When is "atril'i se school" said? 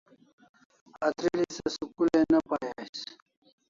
1.09-2.09